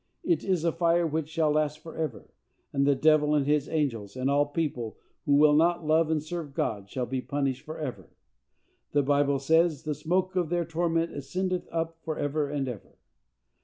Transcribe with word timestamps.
It 0.23 0.43
is 0.43 0.63
a 0.65 0.71
fire 0.71 1.05
which 1.05 1.29
shall 1.29 1.51
last 1.51 1.77
forever; 1.77 2.33
and 2.73 2.87
the 2.87 2.95
devil 2.95 3.35
and 3.35 3.45
his 3.45 3.69
angels, 3.69 4.15
and 4.15 4.31
all 4.31 4.47
people 4.47 4.97
who 5.27 5.35
will 5.35 5.53
not 5.53 5.85
love 5.85 6.09
and 6.09 6.23
serve 6.23 6.55
God, 6.55 6.89
shall 6.89 7.05
there 7.05 7.11
be 7.21 7.21
punished 7.21 7.61
forever. 7.63 8.09
The 8.93 9.03
Bible 9.03 9.37
says, 9.37 9.83
"The 9.83 9.93
smoke 9.93 10.35
of 10.35 10.49
their 10.49 10.65
torment 10.65 11.11
ascendeth 11.13 11.67
up 11.71 11.99
for 12.01 12.17
ever 12.17 12.49
and 12.49 12.67
ever." 12.67 12.97